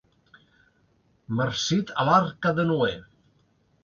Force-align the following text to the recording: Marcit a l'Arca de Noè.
Marcit 1.39 1.93
a 2.05 2.05
l'Arca 2.07 2.55
de 2.61 2.65
Noè. 2.71 2.95